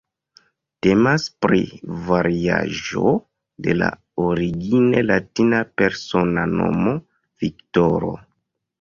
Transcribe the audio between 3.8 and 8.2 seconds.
la origine latina persona nomo "Viktoro".